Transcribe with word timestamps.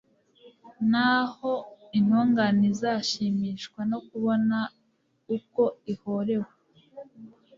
Naho 0.91 1.51
intungane 1.97 2.63
izashimishwa 2.71 3.79
no 3.91 3.99
kubona 4.07 4.57
uko 5.37 5.63
ihorewe 5.93 6.49